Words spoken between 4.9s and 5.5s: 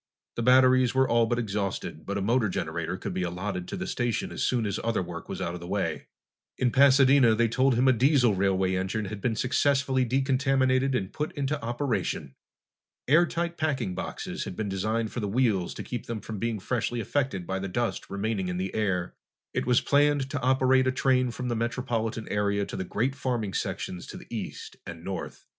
work was